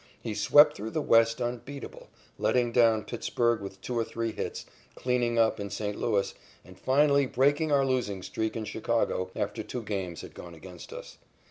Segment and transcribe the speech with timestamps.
[0.19, 2.09] He swept through the West unbeatable,
[2.39, 5.95] letting down Pittsburg with two or three hits, cleaning up in St.
[5.95, 6.33] Louis,
[6.65, 11.19] and finally breaking our losing streak in Chicago after two games had gone against us.